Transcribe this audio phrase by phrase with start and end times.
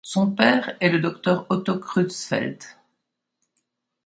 [0.03, 2.65] Son père est le docteur Otto Creutzfeldt.